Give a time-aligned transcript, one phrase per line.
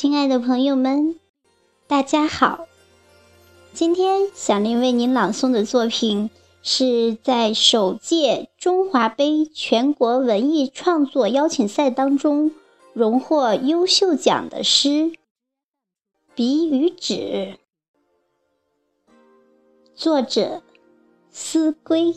[0.00, 1.16] 亲爱的朋友们，
[1.88, 2.68] 大家好！
[3.72, 6.30] 今天小林为您朗诵的作品
[6.62, 12.52] 是在首届中华杯全国文艺创作邀请赛当中
[12.92, 14.88] 荣获优秀奖的诗
[16.36, 17.56] 《笔与纸》，
[19.96, 20.62] 作者
[21.32, 22.14] 思归。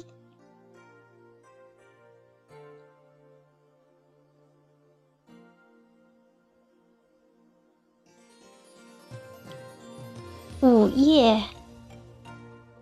[10.61, 11.41] 午夜，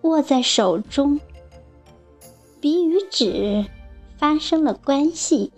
[0.01, 1.21] 握在手中，
[2.59, 3.65] 笔与纸
[4.17, 5.53] 发生了关系，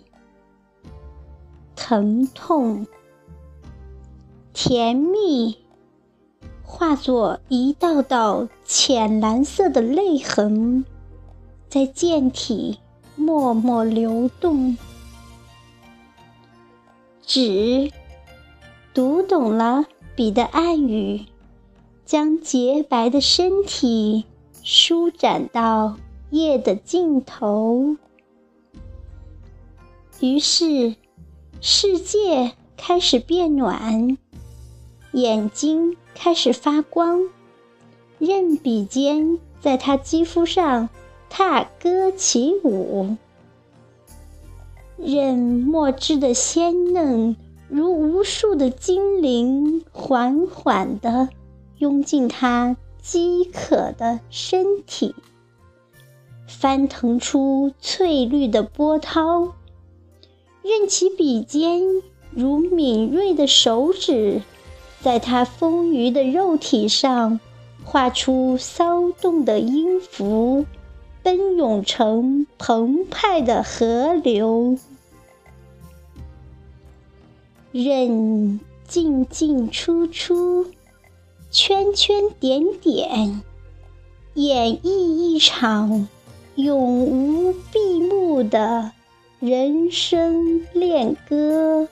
[1.74, 2.86] 疼痛、
[4.52, 5.58] 甜蜜，
[6.62, 10.84] 化作一道道浅蓝色的泪痕，
[11.68, 12.78] 在剑体
[13.16, 14.78] 默默流动。
[17.26, 17.90] 纸
[18.94, 21.26] 读懂了笔的暗语。
[22.12, 24.26] 将洁白的身体
[24.62, 25.96] 舒展到
[26.28, 27.96] 夜的尽头，
[30.20, 30.94] 于是
[31.62, 34.18] 世界开始变暖，
[35.12, 37.30] 眼睛开始发光，
[38.18, 40.90] 任笔尖在他肌肤上
[41.30, 43.16] 踏歌起舞，
[44.98, 47.34] 任墨汁的鲜嫩
[47.70, 51.30] 如无数的精灵缓缓地。
[51.82, 55.16] 拥进他饥渴的身体，
[56.46, 59.54] 翻腾出翠绿的波涛，
[60.62, 61.82] 任其笔尖
[62.30, 64.42] 如敏锐的手指，
[65.00, 67.40] 在他丰腴的肉体上
[67.82, 70.64] 画出骚动的音符，
[71.24, 74.78] 奔涌成澎湃的河流，
[77.72, 80.66] 任进进出出。
[81.52, 83.42] 圈圈点点，
[84.32, 86.08] 演绎一场
[86.54, 88.92] 永无闭幕的
[89.38, 91.88] 人生恋歌。